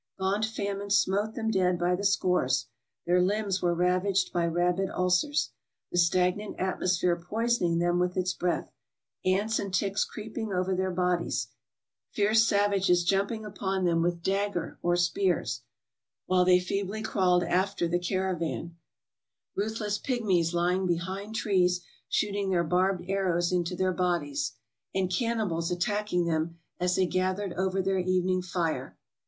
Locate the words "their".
3.05-3.21, 10.73-10.89, 22.49-22.63, 23.75-23.93, 27.83-27.99